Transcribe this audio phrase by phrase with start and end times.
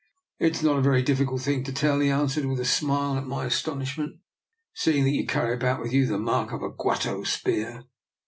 [0.39, 3.27] "It is not a very difficult thing to tell," he answered, with a smile at
[3.27, 4.13] my astonish ment,"
[4.73, 7.83] seeing that you carry about with you the mark of a Gwato spear.